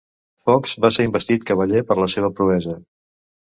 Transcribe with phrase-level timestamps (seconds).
[0.45, 2.79] Fuchs va ser investit cavaller per la seva proesa.